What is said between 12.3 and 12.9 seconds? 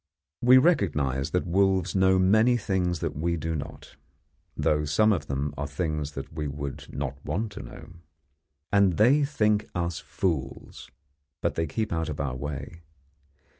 way.